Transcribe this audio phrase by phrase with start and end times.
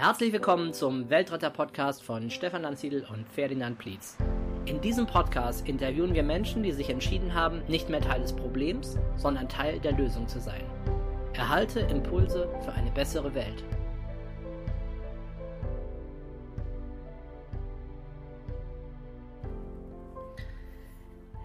[0.00, 4.16] Herzlich willkommen zum Weltretter-Podcast von Stefan Lanziedl und Ferdinand Plietz.
[4.64, 8.96] In diesem Podcast interviewen wir Menschen, die sich entschieden haben, nicht mehr Teil des Problems,
[9.16, 10.62] sondern Teil der Lösung zu sein.
[11.32, 13.64] Erhalte Impulse für eine bessere Welt.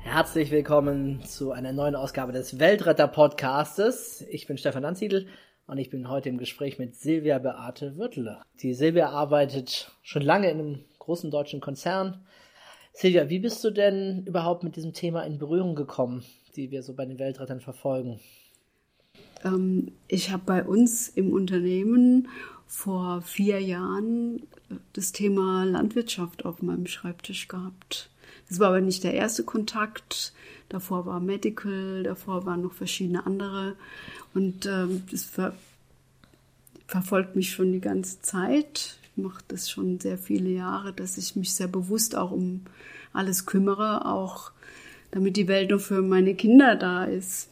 [0.04, 4.24] Herzlich willkommen zu einer neuen Ausgabe des Weltretter-Podcastes.
[4.30, 5.26] Ich bin Stefan Lanziedl
[5.68, 8.42] und ich bin heute im Gespräch mit Silvia Beate Würtele.
[8.62, 12.26] Die Silvia arbeitet schon lange in einem großen deutschen Konzern.
[12.94, 16.24] Silvia, wie bist du denn überhaupt mit diesem Thema in Berührung gekommen,
[16.56, 18.20] die wir so bei den Weltrettern verfolgen?
[19.44, 22.28] Ähm, ich habe bei uns im Unternehmen
[22.68, 28.10] vor vier Jahren äh, das Thema Landwirtschaft auf meinem Schreibtisch gehabt.
[28.50, 30.34] Das war aber nicht der erste Kontakt.
[30.74, 33.76] Davor war Medical, davor waren noch verschiedene andere.
[34.34, 35.54] Und ähm, das ver
[36.88, 38.98] verfolgt mich schon die ganze Zeit.
[39.04, 42.62] Ich mache das schon sehr viele Jahre, dass ich mich sehr bewusst auch um
[43.14, 44.52] alles kümmere, auch
[45.12, 47.50] damit die Welt nur für meine Kinder da ist.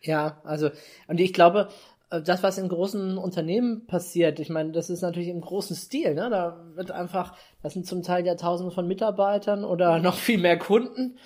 [0.00, 0.70] Ja, also,
[1.08, 1.70] und ich glaube,
[2.10, 6.14] äh, das, was in großen Unternehmen passiert, ich meine, das ist natürlich im großen Stil,
[6.14, 6.30] ne?
[6.30, 10.56] Da wird einfach, das sind zum Teil ja tausende von Mitarbeitern oder noch viel mehr
[10.56, 11.18] Kunden.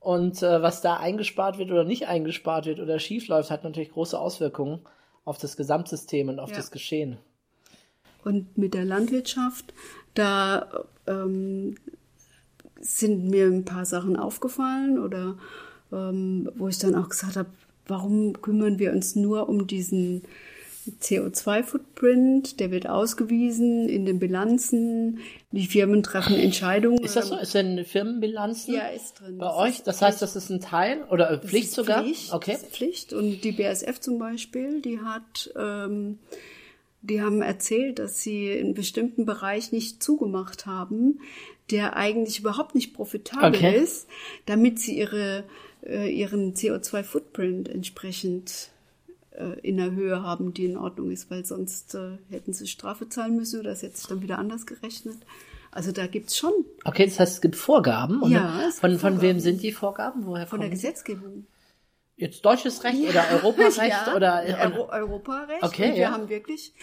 [0.00, 3.92] Und äh, was da eingespart wird oder nicht eingespart wird oder schief läuft, hat natürlich
[3.92, 4.80] große Auswirkungen
[5.24, 6.56] auf das Gesamtsystem und auf ja.
[6.56, 7.18] das Geschehen.
[8.24, 9.74] Und mit der Landwirtschaft,
[10.14, 11.76] da ähm,
[12.80, 15.36] sind mir ein paar Sachen aufgefallen oder
[15.92, 17.50] ähm, wo ich dann auch gesagt habe,
[17.86, 20.22] warum kümmern wir uns nur um diesen
[21.00, 25.20] CO2-Footprint, der wird ausgewiesen in den Bilanzen.
[25.52, 26.98] Die Firmen treffen Entscheidungen.
[27.02, 27.36] Ist das so?
[27.36, 28.74] Ist denn Firmenbilanzen?
[28.74, 29.38] Ja, ist drin.
[29.38, 29.82] Bei das euch?
[29.82, 32.02] Das heißt, das ist ein Teil oder Pflicht sogar?
[32.02, 32.52] Pflicht, okay.
[32.52, 33.12] Das ist Pflicht.
[33.12, 36.18] Und die BASF zum Beispiel, die hat, ähm,
[37.02, 41.20] die haben erzählt, dass sie in bestimmten Bereich nicht zugemacht haben,
[41.70, 43.76] der eigentlich überhaupt nicht profitabel okay.
[43.76, 44.08] ist,
[44.46, 45.44] damit sie ihre,
[45.84, 48.70] äh, ihren CO2-Footprint entsprechend
[49.62, 53.36] in der Höhe haben, die in Ordnung ist, weil sonst äh, hätten sie Strafe zahlen
[53.36, 55.18] müssen oder das hätte sich dann wieder anders gerechnet.
[55.70, 56.52] Also da gibt's schon.
[56.84, 58.22] Okay, das heißt, es gibt Vorgaben.
[58.22, 60.26] Und ja, es von, gibt von wem sind die Vorgaben?
[60.26, 60.68] Woher Von der?
[60.68, 61.46] Gesetzgebung.
[62.16, 64.42] Jetzt deutsches Recht oder Europarecht ja, oder
[64.74, 65.62] Euro Europarecht.
[65.62, 66.10] Okay, und wir ja.
[66.10, 66.74] haben wirklich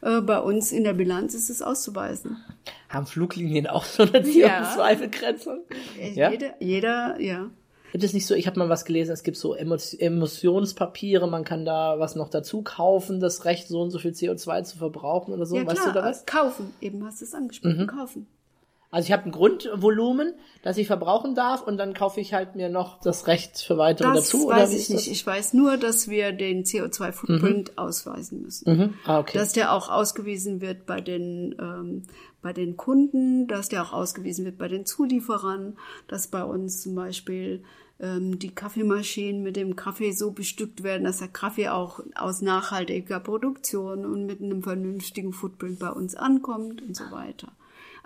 [0.00, 2.38] äh, bei uns in der Bilanz ist es auszuweisen.
[2.88, 4.74] haben Fluglinien auch so eine Ja.
[4.74, 5.64] CO2-Begrenzung?
[6.00, 6.30] Äh, Ja?
[6.30, 7.50] Jeder, jeder, ja.
[7.96, 11.44] Gibt es nicht so, ich habe mal was gelesen, es gibt so Emo Emotionspapiere, man
[11.44, 15.32] kann da was noch dazu kaufen, das Recht, so und so viel CO2 zu verbrauchen
[15.32, 16.26] oder so, ja weißt klar, du da was?
[16.26, 16.74] kaufen.
[16.82, 17.86] Eben hast du es angesprochen, Mhm.
[17.86, 18.26] kaufen.
[18.90, 22.68] Also ich habe ein Grundvolumen, das ich verbrauchen darf und dann kaufe ich halt mir
[22.68, 24.48] noch das Recht für weitere Das dazu.
[24.48, 25.10] weiß oder wie ich nicht.
[25.10, 28.64] Ich weiß nur, dass wir den CO2-Footprint ausweisen müssen.
[28.64, 28.76] Das?
[28.76, 28.94] Mhm.
[29.04, 29.36] Ah, okay.
[29.36, 32.02] Dass der auch ausgewiesen wird bei den, ähm,
[32.42, 35.76] bei den Kunden, dass der auch ausgewiesen wird bei den Zulieferern,
[36.08, 37.64] dass bei uns zum Beispiel
[37.98, 43.20] ähm, die Kaffeemaschinen mit dem Kaffee so bestückt werden, dass der Kaffee auch aus nachhaltiger
[43.20, 47.48] Produktion und mit einem vernünftigen Footprint bei uns ankommt und so weiter.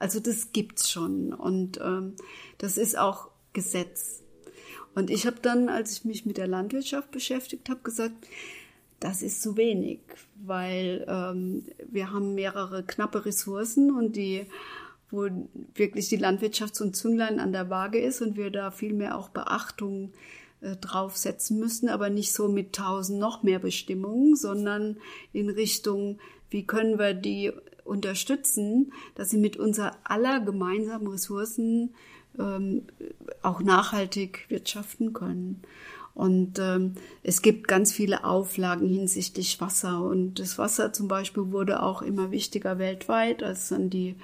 [0.00, 2.14] Also das gibt's schon und ähm,
[2.58, 4.22] das ist auch Gesetz.
[4.94, 8.26] Und ich habe dann, als ich mich mit der Landwirtschaft beschäftigt habe, gesagt,
[8.98, 10.00] das ist zu wenig,
[10.36, 14.46] weil ähm, wir haben mehrere knappe Ressourcen und die,
[15.10, 15.28] wo
[15.74, 19.18] wirklich die Landwirtschaft so ein Zünglein an der Waage ist und wir da viel mehr
[19.18, 20.12] auch Beachtung
[20.62, 24.96] äh, draufsetzen müssen, aber nicht so mit tausend noch mehr Bestimmungen, sondern
[25.34, 26.18] in Richtung,
[26.48, 27.52] wie können wir die
[27.90, 31.94] unterstützen, dass sie mit unser aller gemeinsamen Ressourcen
[32.38, 32.82] ähm,
[33.42, 35.62] auch nachhaltig wirtschaften können.
[36.14, 40.02] Und ähm, es gibt ganz viele Auflagen hinsichtlich Wasser.
[40.02, 44.16] Und das Wasser zum Beispiel wurde auch immer wichtiger weltweit, als dann die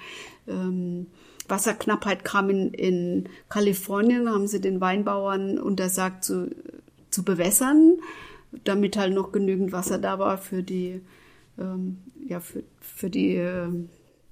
[0.48, 1.06] ähm,
[1.48, 6.50] Wasserknappheit kam in, in Kalifornien, haben sie den Weinbauern untersagt zu,
[7.10, 7.98] zu bewässern,
[8.65, 11.00] damit halt noch genügend Wasser da war für die,
[11.58, 13.68] ähm, ja, für, für die äh,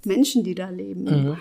[0.04, 1.04] Menschen, die da leben.
[1.04, 1.36] Mhm.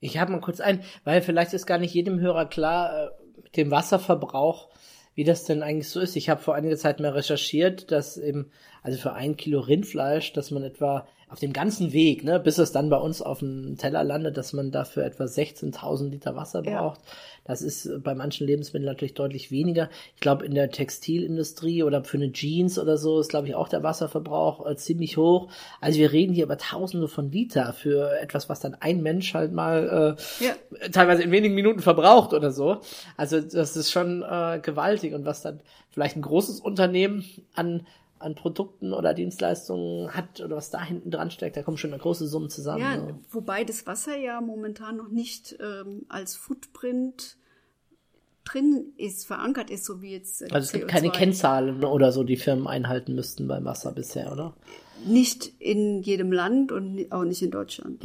[0.00, 3.08] Ich habe mal kurz ein, weil vielleicht ist gar nicht jedem Hörer klar, äh,
[3.42, 4.68] mit dem Wasserverbrauch,
[5.14, 6.16] wie das denn eigentlich so ist.
[6.16, 8.50] Ich habe vor einiger Zeit mal recherchiert, dass eben,
[8.82, 12.72] also für ein Kilo Rindfleisch, dass man etwa auf dem ganzen Weg, ne, bis es
[12.72, 16.80] dann bei uns auf dem Teller landet, dass man dafür etwa 16.000 Liter Wasser Ja.
[16.80, 17.00] braucht.
[17.44, 19.88] Das ist bei manchen Lebensmitteln natürlich deutlich weniger.
[20.14, 23.68] Ich glaube, in der Textilindustrie oder für eine Jeans oder so ist, glaube ich, auch
[23.68, 25.48] der Wasserverbrauch äh, ziemlich hoch.
[25.80, 29.52] Also wir reden hier über Tausende von Liter für etwas, was dann ein Mensch halt
[29.52, 30.54] mal äh, Ja.
[30.92, 32.78] teilweise in wenigen Minuten verbraucht oder so.
[33.16, 35.60] Also das ist schon äh, gewaltig und was dann
[35.90, 37.86] vielleicht ein großes Unternehmen an
[38.20, 42.00] an Produkten oder Dienstleistungen hat oder was da hinten dran steckt, da kommen schon eine
[42.02, 42.80] große Summen zusammen.
[42.80, 43.18] Ja, ne?
[43.30, 47.36] wobei das Wasser ja momentan noch nicht ähm, als Footprint
[48.44, 50.42] drin ist, verankert ist, so wie jetzt.
[50.42, 50.88] äh, Also es gibt CO2.
[50.88, 54.54] keine Kennzahlen oder so, die Firmen einhalten müssten beim Wasser bisher, oder?
[55.06, 58.02] Nicht in jedem Land und auch nicht in Deutschland.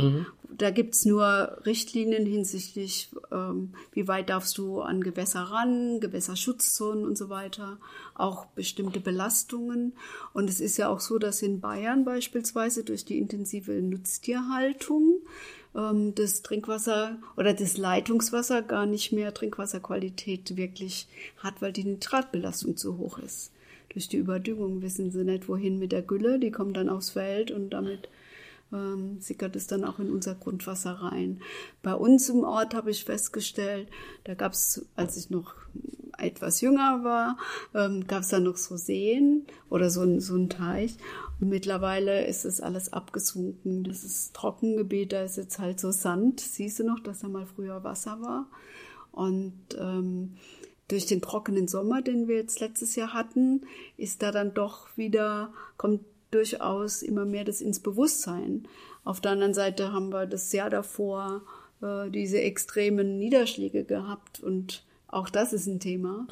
[0.57, 7.17] Da gibt's nur Richtlinien hinsichtlich, ähm, wie weit darfst du an Gewässer ran, Gewässerschutzzonen und
[7.17, 7.79] so weiter,
[8.13, 9.93] auch bestimmte Belastungen.
[10.33, 15.21] Und es ist ja auch so, dass in Bayern beispielsweise durch die intensive Nutztierhaltung
[15.75, 21.07] ähm, das Trinkwasser oder das Leitungswasser gar nicht mehr Trinkwasserqualität wirklich
[21.37, 23.51] hat, weil die Nitratbelastung zu hoch ist.
[23.93, 26.39] Durch die Überdüngung wissen sie nicht, wohin mit der Gülle.
[26.39, 28.09] Die kommt dann aufs Feld und damit
[28.73, 31.41] ähm, sickert es dann auch in unser Grundwasser rein.
[31.81, 33.87] Bei uns im Ort habe ich festgestellt,
[34.23, 35.55] da gab es, als ich noch
[36.17, 37.37] etwas jünger war,
[37.73, 40.97] ähm, gab es da noch so Seen oder so, so ein Teich.
[41.39, 43.83] Und mittlerweile ist es alles abgesunken.
[43.83, 46.39] Das ist Trockengebiet, da ist jetzt halt so Sand.
[46.39, 48.47] Siehst du noch, dass da mal früher Wasser war?
[49.11, 50.35] Und ähm,
[50.93, 53.61] durch den trockenen Sommer, den wir jetzt letztes Jahr hatten,
[53.97, 56.01] ist da dann doch wieder, kommt
[56.31, 58.67] durchaus immer mehr das ins Bewusstsein.
[59.03, 61.41] Auf der anderen Seite haben wir das Jahr davor
[61.81, 66.27] äh, diese extremen Niederschläge gehabt und auch das ist ein Thema.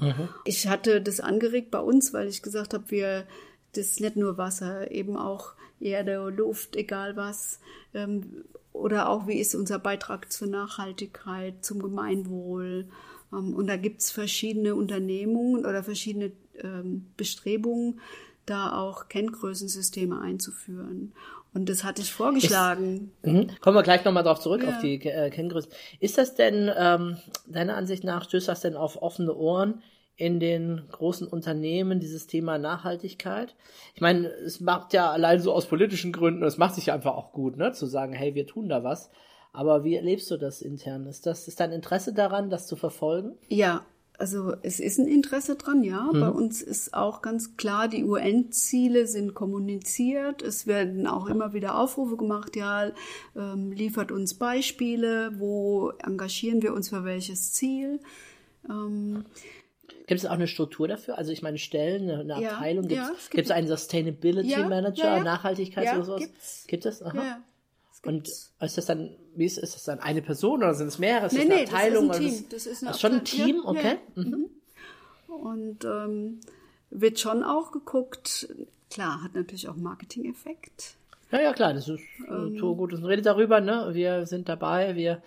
[0.46, 3.26] Ich hatte das angeregt bei uns, weil ich gesagt habe, wir
[3.74, 7.60] das ist nicht nur Wasser, eben auch Erde, Luft, egal was.
[7.94, 8.44] Ähm,
[8.74, 12.86] oder auch, wie ist unser Beitrag zur Nachhaltigkeit, zum Gemeinwohl.
[13.34, 16.32] Ähm, und da gibt's verschiedene Unternehmungen oder verschiedene
[16.64, 18.00] ähm, Bestrebungen,
[18.46, 21.14] da auch Kenngrößensysteme einzuführen.
[21.54, 23.12] Und das hatte ich vorgeschlagen.
[23.24, 23.48] Mhm.
[23.60, 24.70] Kommen wir gleich nochmal drauf zurück, Ja.
[24.70, 25.72] auf die äh, Kenngrößen.
[26.00, 29.82] Ist das denn, ähm, deiner Ansicht nach, stößt das denn auf offene Ohren
[30.16, 33.56] in den großen Unternehmen, dieses Thema Nachhaltigkeit?
[33.96, 37.16] Ich meine, es macht ja allein so aus politischen Gründen, es macht sich ja einfach
[37.16, 39.10] auch gut, ne, zu sagen, hey, wir tun da was.
[39.54, 41.06] Aber wie erlebst du das intern?
[41.08, 43.36] Ist das, ist dein Interesse daran, das zu verfolgen?
[43.50, 43.86] Ja,
[44.18, 46.10] also es ist ein Interesse dran, ja.
[46.14, 50.42] Bei uns ist auch ganz klar, die UN-Ziele sind kommuniziert.
[50.44, 52.92] Es werden auch immer wieder Aufrufe gemacht, ja,
[53.36, 58.00] ähm, liefert uns Beispiele, wo engagieren wir uns für welches Ziel.
[58.70, 59.26] Ähm,
[60.08, 61.18] Gibt es auch eine Struktur dafür?
[61.18, 64.50] Also ich meine, Stellen, eine, eine Ja, Abteilung, gibt ja, es es gibt- einen Sustainability
[64.50, 65.18] Ja, Manager,
[65.86, 66.22] Ja, oder sowas?
[66.22, 66.66] gibt's.
[66.68, 67.02] Gibt es?
[67.02, 67.40] Aha.
[68.04, 71.28] Und ist das dann, wie ist, ist das dann eine Person oder sind es mehrere?
[71.28, 72.12] Ist Nee, das nee, das ist Abteilung?
[72.12, 72.46] ein Team.
[72.50, 73.46] Das ist eine Ach, schon ein Abteilung.
[73.48, 73.98] Team, okay.
[74.16, 74.24] ja.
[74.24, 74.46] Mhm.
[75.28, 76.40] Und ähm,
[76.90, 78.50] wird schon auch geguckt,
[78.90, 80.96] klar, hat natürlich auch Marketing-Effekt.
[81.32, 82.56] Ja, ja, klar, das ist Ähm.
[82.56, 82.92] äh, so gut.
[82.94, 83.90] Und redet darüber, ne?
[83.94, 85.22] Wir sind dabei, wir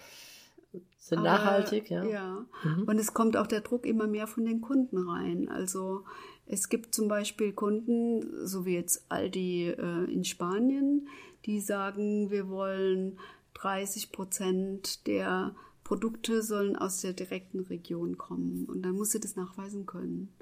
[0.98, 2.04] sind Aber, nachhaltig, ja.
[2.04, 2.44] Ja.
[2.86, 5.48] Und es kommt auch der Druck immer mehr von den Kunden rein.
[5.48, 6.04] Also
[6.46, 11.08] es gibt zum Beispiel Kunden, so wie jetzt Aldi äh, in Spanien,
[11.46, 13.18] die sagen, wir wollen
[13.54, 15.54] 30 Prozent der
[15.84, 18.64] Produkte sollen aus der direkten Region kommen.
[18.66, 20.32] Und dann muss sie das nachweisen können.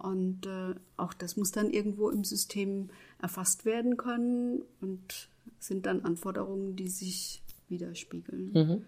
[0.00, 2.90] Und äh, auch das muss dann irgendwo im System
[3.22, 5.28] erfasst werden können und
[5.60, 8.50] sind dann Anforderungen, die sich widerspiegeln.
[8.52, 8.84] Mhm.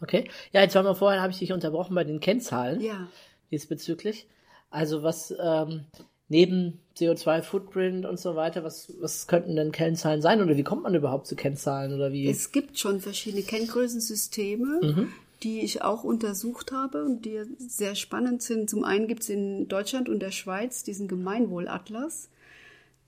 [0.00, 0.30] Okay.
[0.52, 3.08] Ja, jetzt waren wir vorher, habe ich dich unterbrochen bei den Kennzahlen Ja.
[3.50, 4.28] diesbezüglich.
[4.70, 5.86] Also was ähm,
[6.28, 10.40] neben CO2-Footprint und so weiter, was, was könnten denn Kennzahlen sein?
[10.40, 11.92] Oder wie kommt man überhaupt zu Kennzahlen?
[11.92, 12.28] Oder wie?
[12.28, 15.08] Es gibt schon verschiedene Kenngrößensysteme,
[15.42, 18.70] die ich auch untersucht habe und die sehr spannend sind.
[18.70, 22.28] Zum einen gibt es in Deutschland und der Schweiz diesen Gemeinwohlatlas.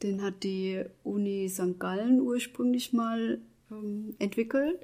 [0.02, 1.80] Den hat die Uni St.
[1.80, 3.40] Gallen ursprünglich mal
[3.70, 4.78] ähm, entwickelt.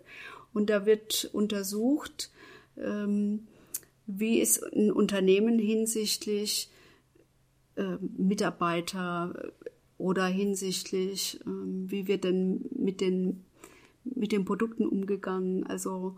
[0.53, 2.31] Und da wird untersucht,
[2.79, 3.47] ähm,
[4.07, 6.69] wie ist ein Unternehmen hinsichtlich
[7.77, 9.53] äh, Mitarbeiter
[9.99, 13.45] oder hinsichtlich, ähm, wie wird denn mit den,
[14.05, 15.65] mit den Produkten umgegangen.
[15.67, 16.17] Also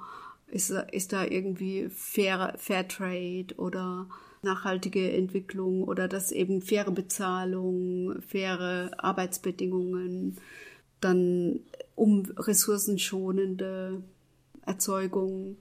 [0.49, 4.09] ist, da- ist da irgendwie fair, fair Trade oder
[4.43, 10.37] nachhaltige Entwicklung oder das eben faire Bezahlung, faire Arbeitsbedingungen,
[11.01, 11.61] dann
[11.95, 14.03] um ressourcenschonende
[14.65, 15.57] Erzeugung.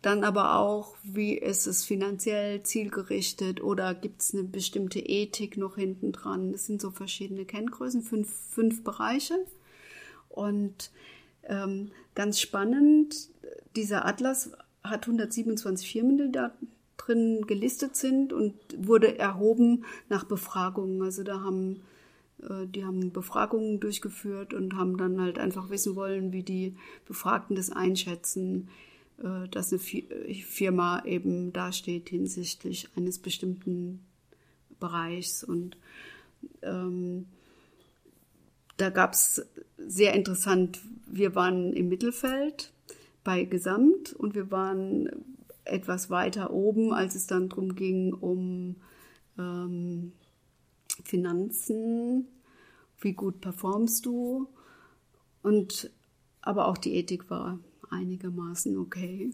[0.00, 5.74] Dann aber auch, wie ist es finanziell zielgerichtet oder gibt es eine bestimmte Ethik noch
[5.76, 6.52] hinten dran?
[6.52, 9.34] Das sind so verschiedene Kenngrößen, fünf, fünf Bereiche.
[10.28, 10.92] Und
[11.42, 13.30] ähm, ganz spannend,
[13.74, 14.52] dieser Atlas
[14.84, 16.52] hat 127 Firmen, die da
[16.96, 21.02] drin gelistet sind und wurde erhoben nach Befragungen.
[21.02, 21.80] Also da haben
[22.42, 26.76] äh, die haben Befragungen durchgeführt und haben dann halt einfach wissen wollen, wie die
[27.06, 28.68] Befragten das einschätzen,
[29.50, 34.06] dass eine äh, Firma eben dasteht hinsichtlich eines bestimmten
[34.78, 35.42] Bereichs.
[35.42, 35.76] Und
[36.62, 37.26] ähm,
[38.76, 39.44] da gab es
[39.76, 42.72] sehr interessant, wir waren im Mittelfeld
[43.24, 45.10] bei Gesamt und wir waren
[45.64, 48.76] etwas weiter oben, als es dann darum ging, um
[49.36, 50.12] ähm,
[51.04, 52.28] Finanzen,
[53.00, 54.48] wie gut performst du
[55.42, 55.90] und
[56.40, 57.58] aber auch die Ethik war
[57.90, 59.30] einigermaßen okay.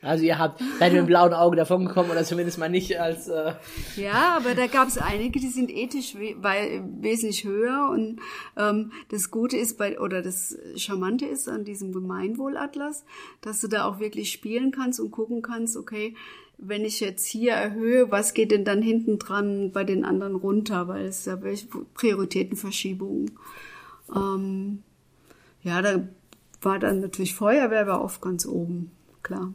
[0.00, 3.28] Also ihr habt seid mit dem blauen Auge davon gekommen oder zumindest mal nicht als
[3.28, 3.52] äh
[3.96, 8.20] ja, aber da gab es einige, die sind ethisch we weil, wesentlich höher und
[8.56, 13.04] ähm, das Gute ist bei oder das Charmante ist an diesem Gemeinwohlatlas,
[13.40, 16.14] dass du da auch wirklich spielen kannst und gucken kannst, okay,
[16.58, 20.88] wenn ich jetzt hier erhöhe, was geht denn dann hinten dran bei den anderen runter,
[20.88, 21.38] weil es ja
[21.94, 23.30] Prioritätenverschiebungen.
[24.14, 24.82] Ähm,
[25.62, 26.08] ja, da
[26.60, 28.90] war dann natürlich Feuerwehr war oft ganz oben,
[29.22, 29.52] klar.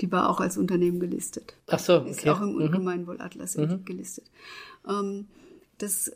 [0.00, 1.54] Die war auch als Unternehmen gelistet.
[1.68, 2.10] Ach so, okay.
[2.10, 2.72] Ist auch im mhm.
[2.72, 3.84] Gemeinwohlatlas mhm.
[3.84, 4.24] gelistet.
[4.88, 5.26] Ähm,
[5.78, 6.12] das,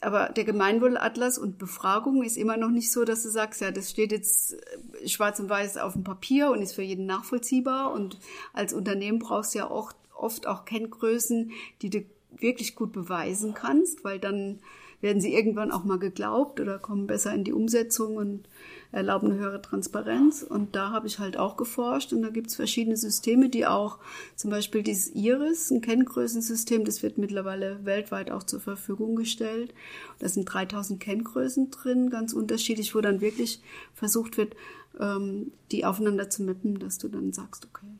[0.00, 3.90] aber der Gemeinwohlatlas und Befragung ist immer noch nicht so, dass du sagst, ja, das
[3.90, 7.92] steht jetzt äh, schwarz und weiß auf dem Papier und ist für jeden nachvollziehbar.
[7.92, 8.18] Und
[8.52, 14.04] als Unternehmen brauchst du ja auch, oft auch Kenngrößen, die du wirklich gut beweisen kannst,
[14.04, 14.60] weil dann
[15.00, 18.48] werden sie irgendwann auch mal geglaubt oder kommen besser in die Umsetzung und
[18.92, 20.42] erlauben eine höhere Transparenz.
[20.42, 23.98] Und da habe ich halt auch geforscht und da gibt es verschiedene Systeme, die auch
[24.36, 29.72] zum Beispiel dieses Iris, ein Kenngrößensystem, das wird mittlerweile weltweit auch zur Verfügung gestellt.
[30.18, 33.62] Da sind 3000 Kenngrößen drin, ganz unterschiedlich, wo dann wirklich
[33.94, 34.54] versucht wird,
[35.00, 37.98] ähm, die aufeinander zu mappen, dass du dann sagst, okay.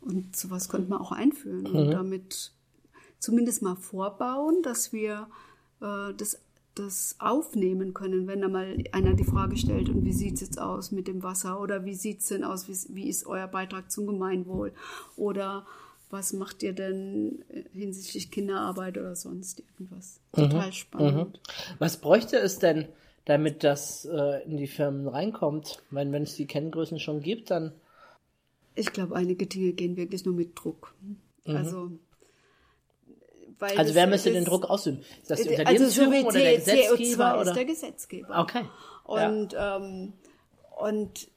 [0.00, 1.76] Und sowas könnte man auch einführen mhm.
[1.76, 2.52] und damit
[3.18, 5.26] zumindest mal vorbauen, dass wir
[5.80, 6.38] äh, das
[6.74, 10.60] das aufnehmen können, wenn da mal einer die Frage stellt, und wie sieht es jetzt
[10.60, 13.90] aus mit dem Wasser oder wie sieht es denn aus, wie, wie ist euer Beitrag
[13.90, 14.72] zum Gemeinwohl
[15.16, 15.66] oder
[16.10, 20.20] was macht ihr denn hinsichtlich Kinderarbeit oder sonst irgendwas.
[20.32, 20.72] Total mhm.
[20.72, 21.16] spannend.
[21.16, 21.38] Mhm.
[21.78, 22.86] Was bräuchte es denn,
[23.24, 25.82] damit das äh, in die Firmen reinkommt?
[25.90, 27.72] Wenn, wenn es die Kenngrößen schon gibt, dann.
[28.76, 30.94] Ich glaube, einige Dinge gehen wirklich nur mit Druck.
[31.44, 31.56] Mhm.
[31.56, 31.90] Also
[33.58, 35.00] weil also wer müsste den Druck ausüben?
[35.22, 37.24] Ist das die Unternehmensführung also so oder der Gesetzgeber?
[37.24, 37.42] CO2 oder?
[37.42, 38.40] ist der Gesetzgeber.
[38.40, 38.64] Okay.
[39.04, 39.76] Und, ja.
[39.76, 40.12] ähm,
[40.80, 41.28] und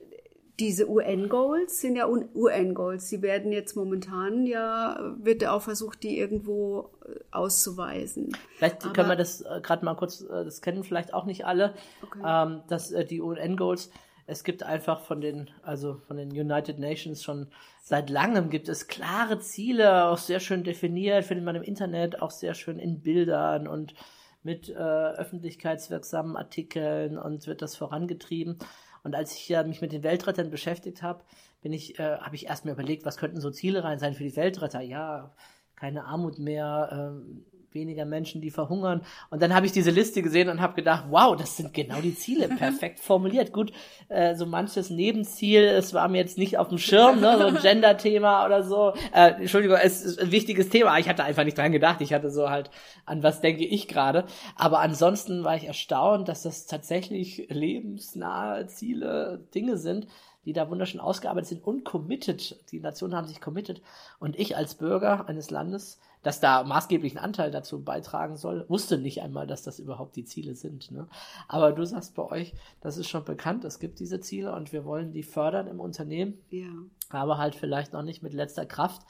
[0.59, 3.09] diese UN-Goals sind ja UN-Goals.
[3.09, 8.35] Die werden jetzt momentan ja, wird auch versucht, die irgendwo äh, auszuweisen.
[8.57, 11.45] Vielleicht Aber, können wir das äh, gerade mal kurz, äh, das kennen vielleicht auch nicht
[11.45, 12.19] alle, okay.
[12.25, 13.91] ähm, dass äh, die UN-Goals,
[14.27, 17.47] es gibt einfach von den, also von den United Nations schon
[17.81, 22.31] seit langem gibt es klare Ziele, auch sehr schön definiert, findet man im Internet, auch
[22.31, 23.95] sehr schön in Bildern und
[24.43, 28.59] mit äh, öffentlichkeitswirksamen Artikeln und wird das vorangetrieben.
[29.03, 31.23] Und als ich ja mich mit den Weltrettern beschäftigt habe,
[31.61, 34.23] bin ich, äh, habe ich erst mir überlegt, was könnten so Ziele rein sein für
[34.23, 34.81] die Weltretter?
[34.81, 35.33] Ja,
[35.77, 39.01] keine Armut mehr, äh, weniger Menschen, die verhungern.
[39.29, 42.15] Und dann habe ich diese Liste gesehen und habe gedacht, wow, das sind genau die
[42.15, 43.53] Ziele, perfekt formuliert.
[43.53, 43.71] Gut,
[44.09, 47.57] äh, so manches Nebenziel, es war mir jetzt nicht auf dem Schirm, ne, so ein
[47.61, 48.93] Gender-Thema oder so.
[49.13, 50.97] Äh, Entschuldigung, es ist ein wichtiges Thema.
[50.97, 52.01] Ich hatte einfach nicht dran gedacht.
[52.01, 52.69] Ich hatte so halt,
[53.05, 54.25] an was denke ich gerade.
[54.55, 60.07] Aber ansonsten war ich erstaunt, dass das tatsächlich lebensnahe Ziele, Dinge sind,
[60.47, 62.57] die da wunderschön ausgearbeitet sind und committed.
[62.71, 63.81] Die Nationen haben sich committed.
[64.17, 69.21] Und ich als Bürger eines Landes das da maßgeblichen Anteil dazu beitragen soll, wusste nicht
[69.21, 70.91] einmal, dass das überhaupt die Ziele sind.
[70.91, 71.07] Ne?
[71.47, 74.83] Aber du sagst bei euch, das ist schon bekannt, es gibt diese Ziele und wir
[74.85, 76.69] wollen die fördern im Unternehmen, ja.
[77.09, 79.03] aber halt vielleicht noch nicht mit letzter Kraft.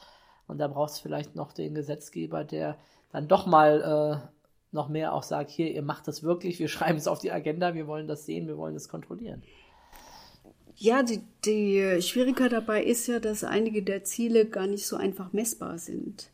[0.48, 2.78] Und da braucht es vielleicht noch den Gesetzgeber, der
[3.12, 4.28] dann doch mal äh,
[4.72, 7.74] noch mehr auch sagt, hier, ihr macht das wirklich, wir schreiben es auf die Agenda,
[7.74, 9.44] wir wollen das sehen, wir wollen das kontrollieren.
[10.80, 15.34] Ja, die, die Schwierigkeit dabei ist ja, dass einige der Ziele gar nicht so einfach
[15.34, 16.30] messbar sind.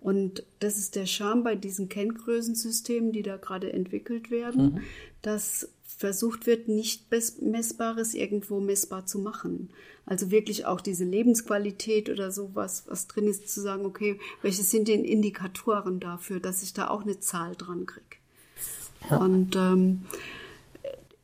[0.00, 4.80] Und das ist der Charme bei diesen Kenngrößensystemen, die da gerade entwickelt werden, mhm.
[5.20, 5.68] dass
[6.00, 7.04] versucht wird, nicht
[7.42, 9.68] Messbares irgendwo messbar zu machen.
[10.06, 14.88] Also wirklich auch diese Lebensqualität oder sowas, was drin ist, zu sagen, okay, welche sind
[14.88, 18.16] denn Indikatoren dafür, dass ich da auch eine Zahl dran kriege.
[19.10, 19.18] Ja.
[19.18, 20.02] Und ähm,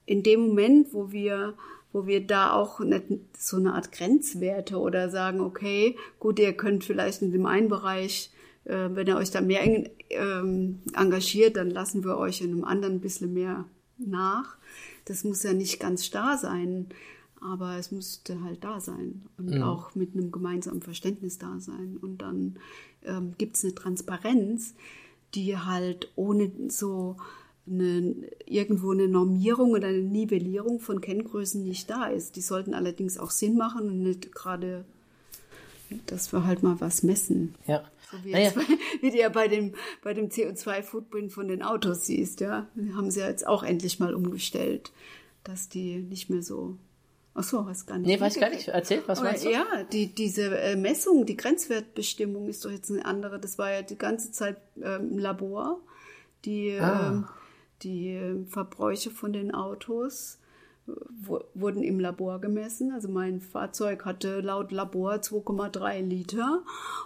[0.04, 1.54] in dem Moment, wo wir
[1.92, 3.04] wo wir da auch nicht
[3.38, 8.30] so eine Art Grenzwerte oder sagen, okay, gut, ihr könnt vielleicht in dem einen Bereich
[8.66, 9.62] äh, wenn ihr euch da mehr
[10.11, 13.64] ähm, engagiert, dann lassen wir euch in einem anderen ein bisschen mehr
[13.99, 14.56] nach.
[15.04, 16.88] Das muss ja nicht ganz starr sein,
[17.40, 19.66] aber es müsste halt da sein und ja.
[19.66, 21.96] auch mit einem gemeinsamen Verständnis da sein.
[22.00, 22.56] Und dann
[23.04, 24.75] ähm, gibt es eine Transparenz,
[25.35, 27.16] die halt ohne so
[27.68, 28.14] eine,
[28.46, 32.37] irgendwo eine Normierung oder eine Nivellierung von Kenngrößen nicht da ist.
[32.37, 34.85] Die sollten allerdings auch Sinn machen und nicht gerade
[36.07, 37.55] dass wir halt mal was messen.
[37.66, 37.85] Ja.
[38.11, 38.47] So wie, Naja.
[38.55, 38.59] jetzt,
[39.02, 42.66] wie du ja bei dem, bei dem CO2-Footprint von den Autos siehst, ja.
[42.75, 44.93] Die haben sie ja jetzt auch endlich mal umgestellt,
[45.45, 46.76] dass die nicht mehr so.
[47.35, 48.07] Ach so, weiß gar nicht.
[48.07, 48.69] Nee, weiß ich gar nicht.
[48.69, 49.50] Erzähl, was meinst du?
[49.52, 53.38] Ja, die, diese äh, Messung, die Grenzwertbestimmung ist doch jetzt eine andere.
[53.38, 55.81] Das war ja die ganze Zeit ähm, im Labor.
[56.47, 57.09] Die, Ah.
[57.11, 57.25] ähm,
[57.83, 60.38] die Verbräuche von den Autos
[61.55, 62.93] wurden im Labor gemessen.
[62.93, 66.62] Also mein Fahrzeug hatte laut Labor 2,3 Liter.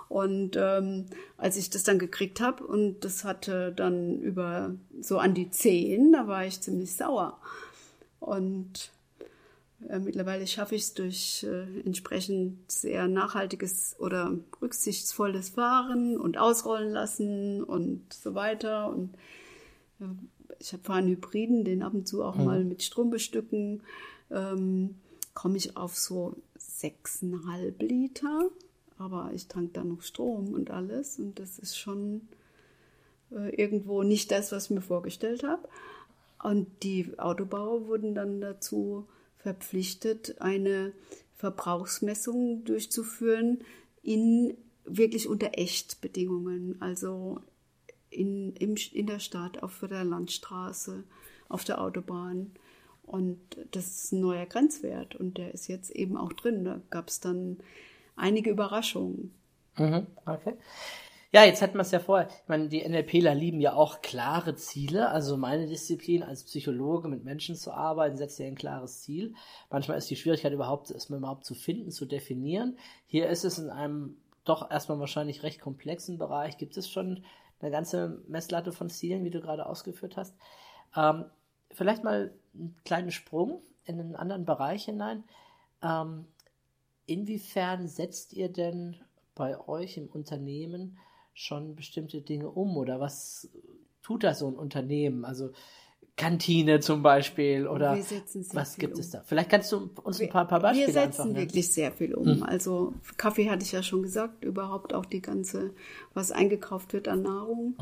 [0.08, 1.06] Und ähm,
[1.36, 6.12] als ich das dann gekriegt habe und das hatte dann über so an die 10,
[6.12, 7.38] da war ich ziemlich sauer.
[8.20, 8.90] Und
[9.88, 16.92] äh, mittlerweile schaffe ich es durch äh, entsprechend sehr nachhaltiges oder rücksichtsvolles Fahren und ausrollen
[16.92, 18.90] lassen und so weiter.
[18.90, 19.14] Und
[20.00, 20.04] äh,
[20.60, 23.82] ich habe einen Hybriden, den ab und zu auch mal mit Strom bestücken.
[24.30, 24.96] Ähm,
[25.32, 28.50] Komme ich auf so 6,5 Liter.
[28.98, 31.18] Aber ich tank da noch Strom und alles.
[31.18, 32.28] Und das ist schon
[33.32, 35.66] äh, irgendwo nicht das, was ich mir vorgestellt habe.
[36.42, 39.06] Und die Autobauer wurden dann dazu
[39.38, 40.92] verpflichtet, eine
[41.36, 43.60] Verbrauchsmessung durchzuführen
[44.02, 47.40] in wirklich unter Echtbedingungen, also
[48.10, 51.04] in, im, in der Stadt, auf der Landstraße,
[51.48, 52.52] auf der Autobahn.
[53.02, 53.40] Und
[53.72, 56.64] das ist ein neuer Grenzwert und der ist jetzt eben auch drin.
[56.64, 57.58] Da gab es dann
[58.14, 59.34] einige Überraschungen.
[59.76, 60.54] Mhm, okay.
[61.32, 62.28] Ja, jetzt hatten wir es ja vorher.
[62.28, 65.10] Ich meine, die NLPler lieben ja auch klare Ziele.
[65.10, 69.34] Also meine Disziplin als Psychologe mit Menschen zu arbeiten, setzt ja ein klares Ziel.
[69.70, 72.78] Manchmal ist die Schwierigkeit überhaupt, es überhaupt zu finden, zu definieren.
[73.06, 76.58] Hier ist es in einem doch erstmal wahrscheinlich recht komplexen Bereich.
[76.58, 77.22] Gibt es schon
[77.60, 80.34] eine ganze Messlatte von Zielen, wie du gerade ausgeführt hast.
[80.96, 81.24] Ähm,
[81.70, 85.24] vielleicht mal einen kleinen Sprung in einen anderen Bereich hinein.
[85.82, 86.26] Ähm,
[87.06, 88.96] inwiefern setzt ihr denn
[89.34, 90.98] bei euch im Unternehmen
[91.32, 93.48] schon bestimmte Dinge um oder was
[94.02, 95.24] tut da so ein Unternehmen?
[95.24, 95.52] Also
[96.20, 97.96] Kantine zum Beispiel oder
[98.52, 99.00] was gibt um.
[99.00, 99.22] es da?
[99.24, 101.46] Vielleicht kannst du uns ein paar, paar Beispiele Wir einfach setzen nennen.
[101.46, 102.42] wirklich sehr viel um.
[102.42, 105.70] Also Kaffee hatte ich ja schon gesagt, überhaupt auch die ganze,
[106.12, 107.74] was eingekauft wird an Nahrung.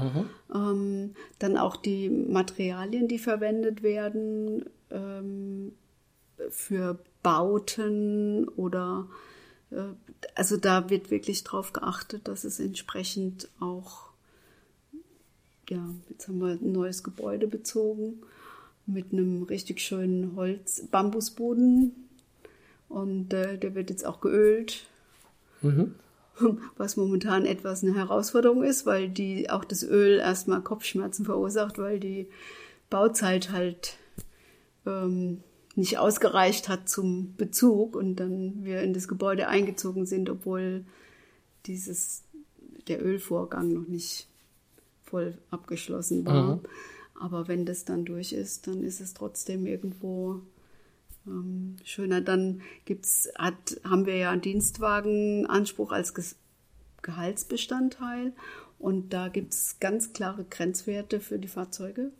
[0.54, 5.72] Ähm, dann auch die Materialien, die verwendet werden ähm,
[6.50, 9.08] für Bauten oder
[9.72, 9.82] äh,
[10.36, 14.07] also da wird wirklich drauf geachtet, dass es entsprechend auch
[15.68, 18.20] ja, jetzt haben wir ein neues Gebäude bezogen
[18.86, 22.08] mit einem richtig schönen Holz, Bambusboden.
[22.88, 24.86] Und äh, der wird jetzt auch geölt.
[26.76, 31.98] Was momentan etwas eine Herausforderung ist, weil die auch das Öl erstmal Kopfschmerzen verursacht, weil
[31.98, 32.28] die
[32.90, 33.98] Bauzeit halt
[34.86, 35.42] ähm,
[35.74, 40.84] nicht ausgereicht hat zum Bezug und dann wir in das Gebäude eingezogen sind, obwohl
[41.66, 42.22] dieses
[42.86, 44.27] der Ölvorgang noch nicht
[45.08, 46.60] voll abgeschlossen war.
[47.20, 50.40] Aber wenn das dann durch ist, dann ist es trotzdem irgendwo
[51.26, 52.20] ähm, schöner.
[52.20, 56.36] Dann gibt's, hat, haben wir ja einen Dienstwagenanspruch als Ges
[57.00, 58.32] Gehaltsbestandteil
[58.78, 62.10] und da gibt es ganz klare Grenzwerte für die Fahrzeuge.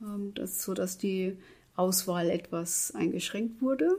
[0.00, 1.36] Ähm, das, so dass die
[1.74, 3.98] Auswahl etwas eingeschränkt wurde.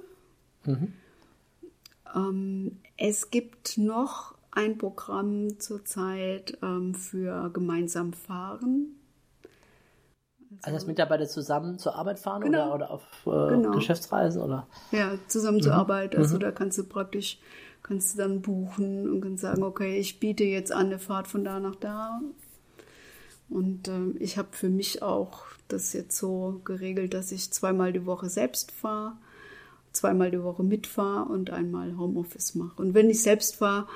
[2.15, 8.95] Ähm, es gibt noch ein Programm zurzeit ähm, für gemeinsam fahren.
[10.63, 12.73] Also dass Mitarbeiter zusammen zur Arbeit fahren Genau.
[12.73, 13.71] oder, oder auf äh, Genau.
[13.71, 16.15] Geschäftsreisen oder Ja, Zusammenarbeit.
[16.15, 17.39] Also da kannst du praktisch,
[17.83, 21.43] kannst du dann buchen und kannst sagen, okay, ich biete jetzt an eine Fahrt von
[21.45, 22.19] da nach da.
[23.49, 28.05] Und ähm, ich habe für mich auch das jetzt so geregelt, dass ich zweimal die
[28.05, 29.13] Woche selbst fahre,
[29.93, 32.81] zweimal die Woche mitfahre und einmal Homeoffice mache.
[32.81, 33.87] Und wenn ich selbst fahre,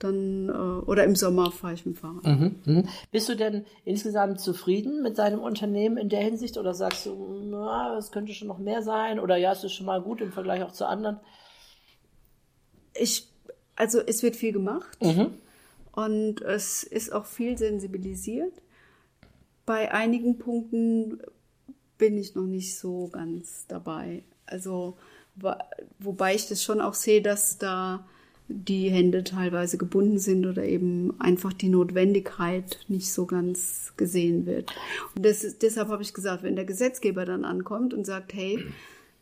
[0.00, 2.24] dann äh, oder im Sommer fahre ich mit dem Fahrrad.
[2.24, 2.88] Mhm, mhm.
[3.12, 7.96] Bist du denn insgesamt zufrieden mit deinem Unternehmen in der Hinsicht oder sagst du, na,
[7.96, 10.62] es könnte schon noch mehr sein oder ja, es ist schon mal gut im Vergleich
[10.64, 11.20] auch zu anderen?
[12.94, 13.28] Ich,
[13.76, 15.34] also es wird viel gemacht Mhm.
[15.92, 18.54] und es ist auch viel sensibilisiert.
[19.66, 21.20] Bei einigen Punkten
[21.98, 24.24] bin ich noch nicht so ganz dabei.
[24.46, 24.96] Also
[25.98, 28.06] wobei ich das schon auch sehe, dass da
[28.52, 34.72] die Hände teilweise gebunden sind oder eben einfach die Notwendigkeit nicht so ganz gesehen wird.
[35.14, 38.58] Und das deshalb habe ich gesagt, wenn der Gesetzgeber dann ankommt und sagt, hey,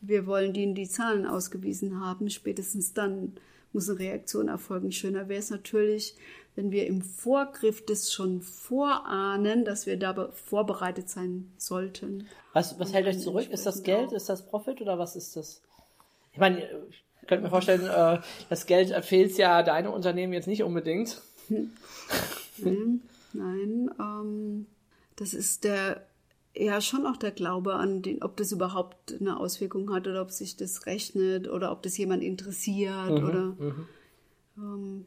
[0.00, 3.34] wir wollen die, die Zahlen ausgewiesen haben, spätestens dann
[3.72, 4.92] muss eine Reaktion erfolgen.
[4.92, 6.14] Schöner wäre es natürlich,
[6.56, 12.26] wenn wir im Vorgriff das schon vorahnen, dass wir da vorbereitet sein sollten.
[12.54, 13.48] Was, was hält euch zurück?
[13.50, 14.08] Ist das Geld?
[14.08, 15.60] auch- Ist das Profit oder was ist das?
[16.32, 16.62] Ich meine,
[17.28, 21.20] könnte mir vorstellen, äh, das Geld fehlt ja deinem Unternehmen jetzt nicht unbedingt.
[21.48, 24.66] Nein, nein ähm,
[25.16, 26.02] das ist der
[26.56, 30.32] ja schon auch der Glaube an den, ob das überhaupt eine Auswirkung hat oder ob
[30.32, 33.88] sich das rechnet oder ob das jemand interessiert mhm, oder mhm.
[34.56, 35.06] Ähm,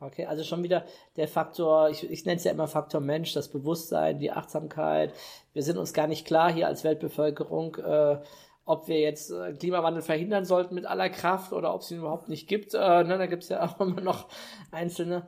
[0.00, 0.84] Okay, also schon wieder
[1.16, 5.12] der Faktor, ich, ich nenne es ja immer Faktor Mensch, das Bewusstsein, die Achtsamkeit.
[5.52, 8.18] Wir sind uns gar nicht klar hier als Weltbevölkerung, äh,
[8.68, 12.28] ob wir jetzt äh, Klimawandel verhindern sollten mit aller Kraft oder ob es ihn überhaupt
[12.28, 12.74] nicht gibt.
[12.74, 14.28] Äh, ne, da gibt es ja auch immer noch
[14.70, 15.26] einzelne.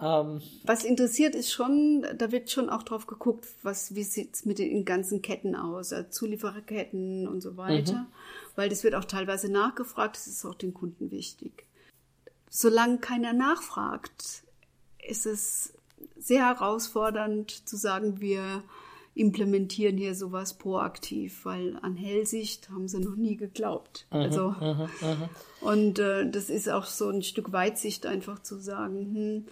[0.00, 4.60] Ähm, was interessiert ist schon, da wird schon auch drauf geguckt, was, wie sieht's mit
[4.60, 7.94] den ganzen Ketten aus, also Zuliefererketten und so weiter.
[7.94, 8.06] Mhm.
[8.54, 11.66] Weil das wird auch teilweise nachgefragt, das ist auch den Kunden wichtig.
[12.48, 14.44] Solange keiner nachfragt,
[15.04, 15.74] ist es
[16.16, 18.62] sehr herausfordernd zu sagen, wir
[19.16, 24.06] implementieren hier sowas proaktiv, weil an Hellsicht haben sie noch nie geglaubt.
[24.10, 25.28] Mhm, also mhm, mhm.
[25.62, 29.46] und äh, das ist auch so ein Stück Weitsicht einfach zu sagen, hm,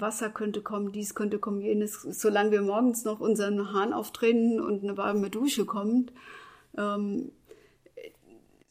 [0.00, 2.00] Wasser könnte kommen, dies könnte kommen, jenes.
[2.02, 6.12] Solange wir morgens noch unseren Hahn aufdrehen und eine warme Dusche kommt,
[6.78, 7.32] ähm,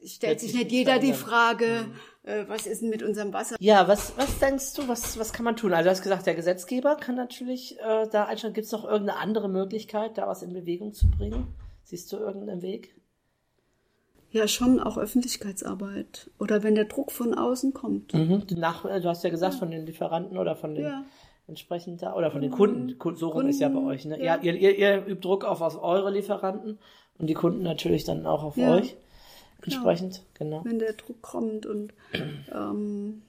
[0.04, 3.56] stellt sich nicht jeder die Frage, mhm äh, was ist denn mit unserem Wasser?
[3.60, 5.74] Ja, was, was denkst du, was, was kann man tun?
[5.74, 8.54] Also du hast gesagt, der Gesetzgeber kann natürlich äh, da einstellen.
[8.54, 11.48] Gibt es noch irgendeine andere Möglichkeit, da was in Bewegung zu bringen?
[11.84, 12.96] Siehst du irgendeinen Weg?
[14.30, 16.30] Ja, schon auch Öffentlichkeitsarbeit.
[16.40, 18.14] Oder wenn der Druck von außen kommt.
[18.14, 18.46] Mhm.
[18.56, 19.60] Nach, du hast ja gesagt, ja.
[19.60, 21.04] von den Lieferanten oder von den ja.
[21.48, 22.96] entsprechend da, oder von den Kunden.
[23.16, 24.06] So rum ist ja bei euch.
[24.06, 24.24] Ne?
[24.24, 24.38] Ja.
[24.42, 26.78] Ihr, ihr, ihr übt Druck auf, auf eure Lieferanten
[27.18, 28.96] und die Kunden natürlich dann auch auf euch
[29.63, 30.63] entsprechend, genau.
[30.65, 31.93] Wenn der Druck kommt und
[32.54, 33.21] ähm,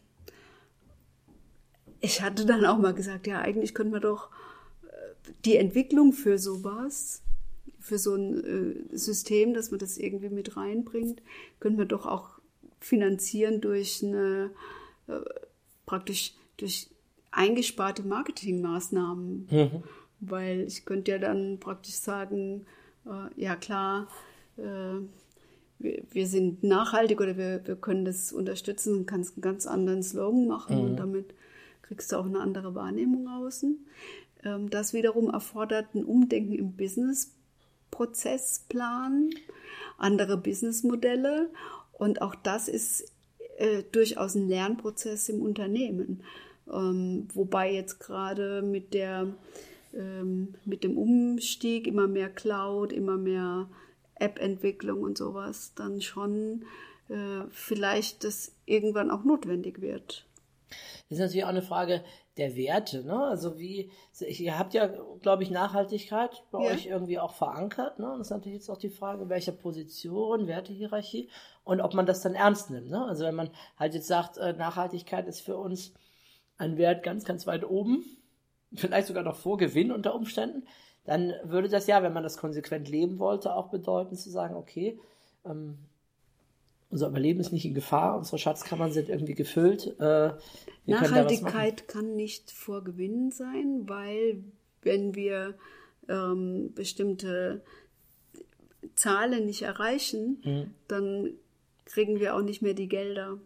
[2.00, 4.30] ich hatte dann auch mal gesagt, ja, eigentlich könnte man doch
[4.82, 7.22] äh, die Entwicklung für sowas,
[7.78, 11.22] für so ein äh, System, dass man das irgendwie mit reinbringt,
[11.60, 12.30] könnte man doch auch
[12.80, 14.50] finanzieren durch eine
[15.06, 15.20] äh,
[15.86, 16.88] praktisch durch
[17.30, 19.48] eingesparte Marketingmaßnahmen.
[19.50, 19.82] Mhm.
[20.20, 22.66] Weil ich könnte ja dann praktisch sagen,
[23.06, 24.06] äh, ja klar,
[25.82, 30.02] wir, wir sind nachhaltig oder wir, wir können das unterstützen und kannst einen ganz anderen
[30.02, 30.84] Slogan machen mhm.
[30.84, 31.34] und damit
[31.82, 33.78] kriegst du auch eine andere Wahrnehmung außen.
[34.44, 39.30] Ähm, das wiederum erfordert ein Umdenken im Business-Prozessplan,
[39.98, 41.48] andere Businessmodelle
[41.92, 43.12] und auch das ist
[43.58, 46.22] äh, durchaus ein Lernprozess im Unternehmen.
[46.72, 49.28] Ähm, wobei jetzt gerade mit der
[49.94, 53.68] ähm, mit dem Umstieg immer mehr Cloud, immer mehr
[54.22, 56.64] App-Entwicklung und sowas dann schon
[57.08, 60.26] äh, vielleicht das irgendwann auch notwendig wird.
[61.08, 62.02] Das ist natürlich auch eine Frage
[62.38, 63.24] der Werte, ne?
[63.26, 64.86] Also wie, ihr habt ja,
[65.20, 66.70] glaube ich, Nachhaltigkeit bei ja.
[66.70, 68.10] euch irgendwie auch verankert, ne?
[68.10, 71.28] Und das ist natürlich jetzt auch die Frage, welcher Position, Wertehierarchie
[71.64, 73.04] und ob man das dann ernst nimmt, ne?
[73.04, 75.92] Also wenn man halt jetzt sagt, äh, Nachhaltigkeit ist für uns
[76.56, 78.04] ein Wert ganz, ganz weit oben,
[78.74, 80.66] vielleicht sogar noch vor Gewinn unter Umständen,
[81.04, 84.98] dann würde das ja, wenn man das konsequent leben wollte, auch bedeuten zu sagen, okay,
[85.44, 85.78] ähm,
[86.90, 89.98] unser Überleben ist nicht in Gefahr, unsere Schatzkammern sind irgendwie gefüllt.
[89.98, 90.32] Äh,
[90.86, 94.44] Nachhaltigkeit kann nicht vor Gewinn sein, weil
[94.82, 95.54] wenn wir
[96.08, 97.62] ähm, bestimmte
[98.94, 100.74] Zahlen nicht erreichen, mhm.
[100.88, 101.32] dann
[101.86, 103.38] kriegen wir auch nicht mehr die Gelder.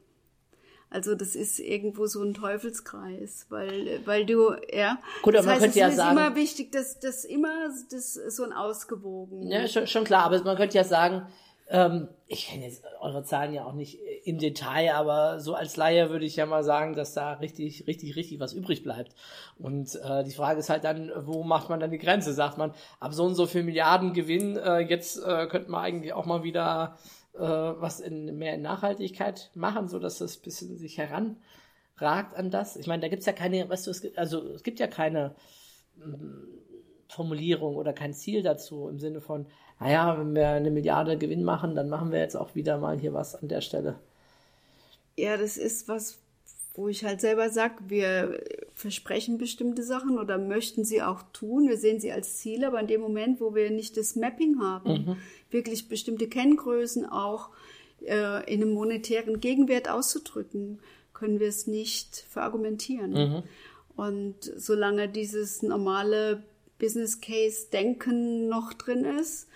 [0.88, 4.99] Also das ist irgendwo so ein Teufelskreis, weil, weil du, ja.
[5.22, 6.16] Gut, aber das man heißt, könnte ja es sagen.
[6.16, 9.51] ist immer wichtig, dass das immer das so ein ausgewogen.
[9.51, 11.27] Ja, schon, schon klar, aber man könnte ja sagen,
[11.68, 16.11] ähm, ich kenne jetzt eure Zahlen ja auch nicht im Detail, aber so als Laie
[16.11, 19.12] würde ich ja mal sagen, dass da richtig, richtig, richtig was übrig bleibt.
[19.59, 22.33] Und äh, die Frage ist halt dann, wo macht man dann die Grenze?
[22.33, 26.12] Sagt man, ab so und so viel Milliarden Gewinn, äh, jetzt äh, könnte man eigentlich
[26.12, 26.96] auch mal wieder
[27.38, 32.77] äh, was in, mehr in Nachhaltigkeit machen, so dass das bisschen sich heranragt an das.
[32.77, 35.35] Ich meine, da gibt's ja keine, weißt du, es gibt, also es gibt ja keine
[36.03, 36.49] ähm,
[37.09, 39.46] Formulierung oder kein Ziel dazu im Sinne von,
[39.79, 43.12] naja, wenn wir eine Milliarde Gewinn machen, dann machen wir jetzt auch wieder mal hier
[43.12, 43.99] was an der Stelle.
[45.16, 46.18] Ja, das ist was,
[46.77, 48.43] wo ich halt selber sage, wir
[48.75, 51.69] versprechen bestimmte Sachen oder möchten sie auch tun.
[51.69, 54.91] Wir sehen sie als Ziele, aber in dem Moment, wo wir nicht das Mapping haben,
[54.91, 55.17] mhm.
[55.51, 57.49] wirklich bestimmte Kenngrößen auch
[58.05, 60.79] äh, in einem monetären Gegenwert auszudrücken,
[61.15, 63.12] können wir es nicht verargumentieren.
[63.12, 63.43] Mhm.
[63.97, 66.43] Und solange dieses normale
[66.79, 69.49] Business Case Denken noch drin ist,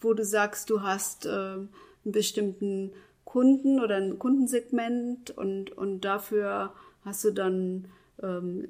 [0.00, 1.68] wo du sagst, du hast äh, einen
[2.04, 2.92] bestimmten
[3.28, 6.72] Kunden oder ein Kundensegment und, und dafür
[7.04, 7.84] hast du dann
[8.22, 8.68] ähm,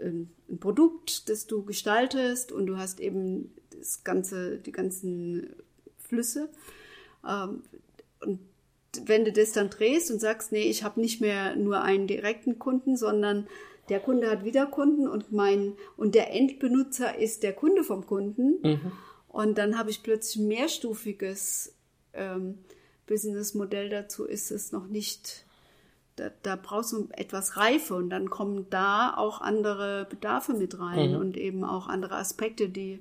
[0.00, 5.56] ein Produkt, das du gestaltest und du hast eben das ganze, die ganzen
[5.98, 6.48] Flüsse.
[7.28, 7.64] Ähm,
[8.20, 8.38] und
[9.06, 12.60] wenn du das dann drehst und sagst, nee, ich habe nicht mehr nur einen direkten
[12.60, 13.48] Kunden, sondern
[13.88, 18.60] der Kunde hat wieder Kunden und mein und der Endbenutzer ist der Kunde vom Kunden.
[18.62, 18.92] Mhm.
[19.26, 21.74] Und dann habe ich plötzlich mehrstufiges
[22.12, 22.58] ähm,
[23.06, 25.44] Businessmodell dazu, ist es noch nicht,
[26.16, 31.12] da, da brauchst du etwas Reife und dann kommen da auch andere Bedarfe mit rein
[31.12, 31.20] mhm.
[31.20, 33.00] und eben auch andere Aspekte, die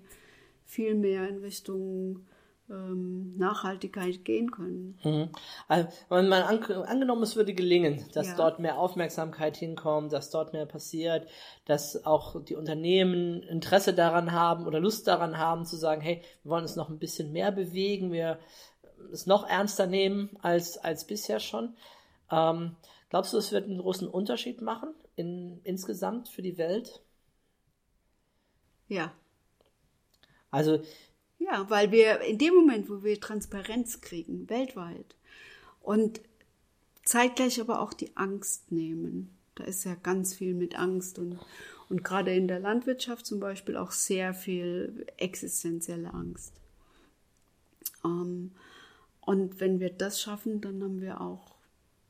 [0.66, 2.26] viel mehr in Richtung
[2.70, 4.98] ähm, Nachhaltigkeit gehen können.
[5.04, 5.30] Mhm.
[5.68, 8.36] Also, wenn man an, angenommen, es würde gelingen, dass ja.
[8.36, 11.28] dort mehr Aufmerksamkeit hinkommt, dass dort mehr passiert,
[11.66, 16.52] dass auch die Unternehmen Interesse daran haben oder Lust daran haben zu sagen, hey, wir
[16.52, 18.40] wollen es noch ein bisschen mehr bewegen, wir
[19.12, 21.76] es noch ernster nehmen als, als bisher schon.
[22.32, 22.76] Ähm,
[23.10, 27.02] glaubst du, es wird einen großen Unterschied machen in, insgesamt für die Welt?
[28.88, 29.14] Ja.
[30.52, 30.82] Also
[31.40, 35.16] ja, weil wir in dem Moment, wo wir Transparenz kriegen, weltweit,
[35.82, 36.22] und
[37.04, 39.38] zeitgleich aber auch die Angst nehmen.
[39.54, 41.40] Da ist ja ganz viel mit Angst und,
[41.88, 46.54] und gerade in der Landwirtschaft zum Beispiel auch sehr viel existenzielle Angst.
[48.04, 48.52] Ähm,
[49.26, 51.56] und wenn wir das schaffen, dann haben wir auch,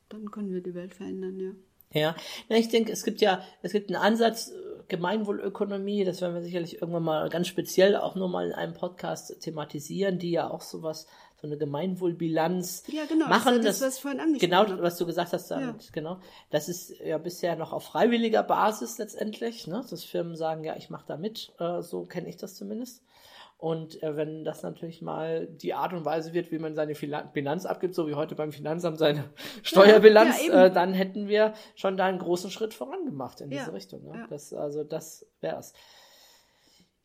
[0.10, 1.52] dann können wir die Welt verändern, ja.
[1.94, 2.16] Ja,
[2.50, 4.52] ich denke, es gibt ja, es gibt einen Ansatz,
[4.88, 9.42] Gemeinwohlökonomie, das werden wir sicherlich irgendwann mal ganz speziell auch nur mal in einem Podcast
[9.42, 11.08] thematisieren, die ja auch sowas,
[11.42, 13.62] so eine Gemeinwohlbilanz ja, genau, machen.
[13.64, 15.90] Das, das, was vorhin angesprochen Genau, was du gesagt hast, damit, ja.
[15.92, 16.20] genau.
[16.50, 19.84] Das ist ja bisher noch auf freiwilliger Basis letztendlich, ne?
[19.90, 23.04] dass Firmen sagen, ja, ich mache da mit, äh, so kenne ich das zumindest.
[23.58, 27.66] Und äh, wenn das natürlich mal die Art und Weise wird, wie man seine Bilanz
[27.66, 29.30] abgibt, so wie heute beim Finanzamt seine
[29.64, 33.74] Steuerbilanz, ja, ja, äh, dann hätten wir schon da einen großen Schritt vorangemacht in diese
[33.74, 34.04] Richtung.
[34.04, 34.28] Ne?
[34.30, 35.74] Das, also das wär's.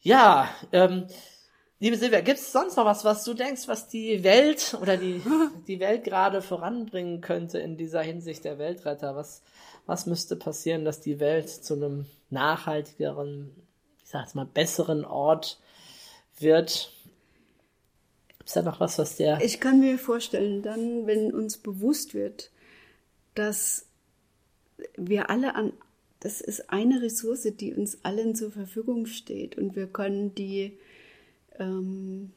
[0.01, 1.07] Ja, ähm,
[1.79, 5.23] liebe Silvia, gibt es sonst noch was, was du denkst, was die Welt oder die,
[5.69, 9.15] die Welt gerade voranbringen könnte in dieser Hinsicht der Weltretter?
[9.15, 9.43] Was,
[9.87, 13.55] was müsste passieren, dass die Welt zu einem nachhaltigeren,
[14.03, 15.61] ich sag jetzt mal, besseren Ort
[16.41, 16.93] wird.
[18.45, 19.41] Ist da noch was, was der.
[19.43, 22.51] Ich kann mir vorstellen, dann, wenn uns bewusst wird,
[23.35, 23.87] dass
[24.97, 25.73] wir alle an,
[26.21, 30.79] das ist eine Ressource, die uns allen zur Verfügung steht und wir können die,
[31.59, 32.33] ähm,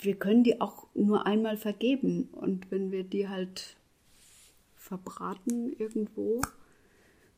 [0.00, 3.76] wir können die auch nur einmal vergeben und wenn wir die halt
[4.76, 6.40] verbraten irgendwo,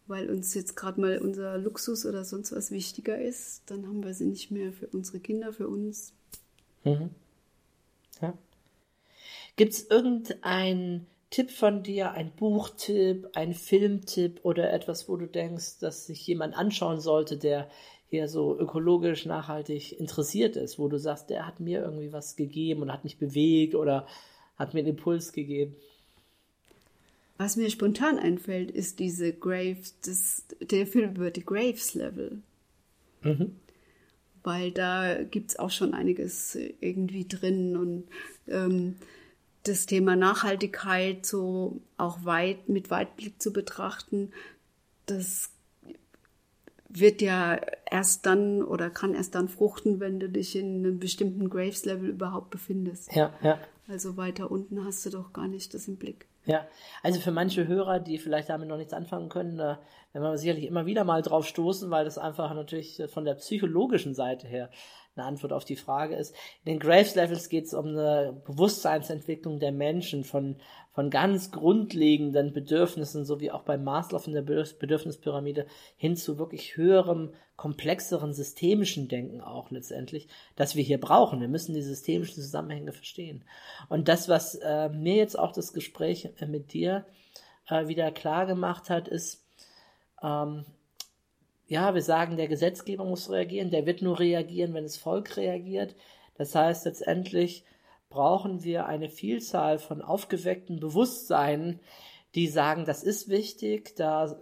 [0.06, 4.14] weil uns jetzt gerade mal unser Luxus oder sonst was wichtiger ist, dann haben wir
[4.14, 6.12] sie nicht mehr für unsere Kinder, für uns.
[6.84, 7.10] Mhm.
[8.20, 8.34] Ja.
[9.56, 15.78] Gibt es irgendeinen Tipp von dir, ein Buchtipp, ein Filmtipp oder etwas, wo du denkst,
[15.80, 17.68] dass sich jemand anschauen sollte, der
[18.08, 22.82] hier so ökologisch nachhaltig interessiert ist, wo du sagst, der hat mir irgendwie was gegeben
[22.82, 24.06] und hat mich bewegt oder
[24.56, 25.74] hat mir einen Impuls gegeben?
[27.38, 32.38] Was mir spontan einfällt, ist diese Graves, das, der Film über die Graves-Level.
[33.22, 33.56] Mhm.
[34.42, 38.04] Weil da gibt es auch schon einiges irgendwie drin und
[38.48, 38.96] ähm,
[39.64, 44.32] das Thema Nachhaltigkeit so auch weit mit Weitblick zu betrachten,
[45.06, 45.50] das
[46.88, 51.50] wird ja erst dann oder kann erst dann fruchten, wenn du dich in einem bestimmten
[51.50, 53.14] Graves-Level überhaupt befindest.
[53.14, 53.58] Ja, ja.
[53.88, 56.26] Also weiter unten hast du doch gar nicht das im Blick.
[56.46, 56.64] Ja,
[57.02, 59.80] also für manche Hörer, die vielleicht damit noch nichts anfangen können, da
[60.12, 64.14] werden wir sicherlich immer wieder mal drauf stoßen, weil das einfach natürlich von der psychologischen
[64.14, 64.70] Seite her
[65.16, 66.36] eine Antwort auf die Frage ist.
[66.64, 70.56] In den Graves Levels geht es um eine Bewusstseinsentwicklung der Menschen von,
[70.96, 75.66] von ganz grundlegenden Bedürfnissen, so wie auch bei Maslow in der Bedürfnispyramide,
[75.98, 81.42] hin zu wirklich höherem, komplexeren, systemischen Denken auch letztendlich, das wir hier brauchen.
[81.42, 83.44] Wir müssen die systemischen Zusammenhänge verstehen.
[83.90, 87.04] Und das, was äh, mir jetzt auch das Gespräch äh, mit dir
[87.68, 89.44] äh, wieder klar gemacht hat, ist,
[90.22, 90.64] ähm,
[91.66, 95.94] ja, wir sagen, der Gesetzgeber muss reagieren, der wird nur reagieren, wenn das Volk reagiert.
[96.38, 97.66] Das heißt, letztendlich
[98.16, 101.80] brauchen wir eine Vielzahl von aufgeweckten Bewusstseinen,
[102.34, 104.40] die sagen, das ist wichtig, da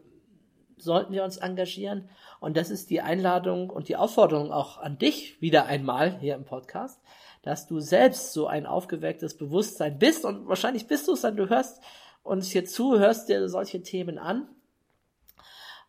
[0.77, 2.09] sollten wir uns engagieren.
[2.39, 6.45] Und das ist die Einladung und die Aufforderung auch an dich wieder einmal hier im
[6.45, 7.01] Podcast,
[7.43, 11.49] dass du selbst so ein aufgewecktes Bewusstsein bist und wahrscheinlich bist du es dann, du
[11.49, 11.83] hörst
[12.23, 14.47] uns hier zu, hörst dir solche Themen an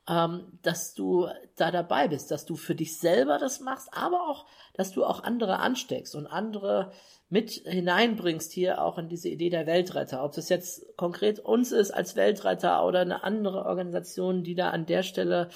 [0.07, 4.45] ähm, dass du da dabei bist, dass du für dich selber das machst, aber auch,
[4.73, 6.91] dass du auch andere ansteckst und andere
[7.29, 10.23] mit hineinbringst hier auch in diese Idee der Weltretter.
[10.23, 14.85] Ob das jetzt konkret uns ist als Weltretter oder eine andere Organisation, die da an
[14.85, 15.49] der Stelle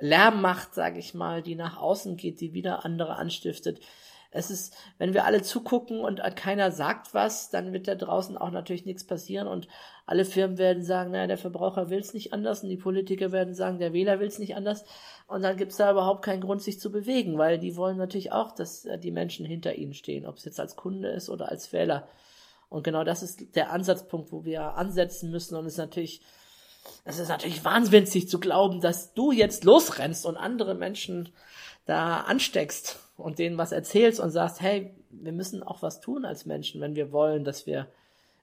[0.00, 3.80] Lärm macht, sage ich mal, die nach außen geht, die wieder andere anstiftet.
[4.34, 8.50] Es ist, wenn wir alle zugucken und keiner sagt was, dann wird da draußen auch
[8.50, 9.68] natürlich nichts passieren und
[10.06, 13.54] alle Firmen werden sagen, naja, der Verbraucher will es nicht anders und die Politiker werden
[13.54, 14.84] sagen, der Wähler will es nicht anders
[15.28, 18.32] und dann gibt es da überhaupt keinen Grund, sich zu bewegen, weil die wollen natürlich
[18.32, 21.48] auch, dass äh, die Menschen hinter ihnen stehen, ob es jetzt als Kunde ist oder
[21.48, 22.08] als Wähler.
[22.68, 26.22] Und genau das ist der Ansatzpunkt, wo wir ansetzen müssen und es ist natürlich
[27.04, 31.30] es ist natürlich wahnsinnig zu glauben, dass du jetzt losrennst und andere Menschen
[31.86, 36.46] da ansteckst und denen was erzählst und sagst, hey, wir müssen auch was tun als
[36.46, 37.86] Menschen, wenn wir wollen, dass wir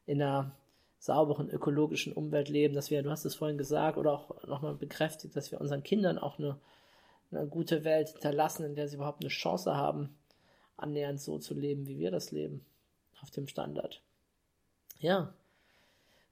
[0.06, 0.52] in einer
[1.00, 5.36] sauberen ökologischen Umwelt leben, dass wir, du hast es vorhin gesagt oder auch nochmal bekräftigt,
[5.36, 6.58] dass wir unseren Kindern auch eine,
[7.32, 10.16] eine gute Welt hinterlassen, in der sie überhaupt eine Chance haben,
[10.78, 12.64] annähernd so zu leben, wie wir das leben,
[13.22, 14.02] auf dem Standard.
[15.00, 15.34] Ja,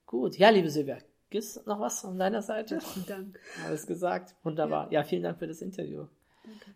[0.06, 0.38] gut.
[0.38, 1.00] Ja, liebe Silvia,
[1.32, 2.80] gibt es noch was von deiner Seite?
[2.80, 3.40] Vielen Dank.
[3.66, 4.36] Alles gesagt.
[4.44, 4.86] Wunderbar.
[4.92, 5.02] Ja.
[5.02, 6.06] ja, vielen Dank für das Interview.
[6.50, 6.72] Danke.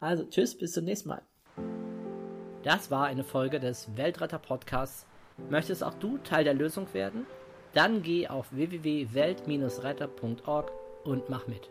[0.00, 1.22] Also, tschüss, bis zum nächsten Mal.
[2.62, 5.06] Das war eine Folge des Weltretter Podcasts.
[5.50, 7.26] Möchtest auch du Teil der Lösung werden?
[7.72, 10.70] Dann geh auf www.welt-retter.org
[11.04, 11.70] und mach mit.